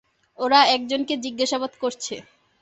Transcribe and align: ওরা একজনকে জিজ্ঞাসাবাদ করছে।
ওরা 0.39 0.59
একজনকে 0.75 1.13
জিজ্ঞাসাবাদ 1.17 1.71
করছে। 1.81 2.15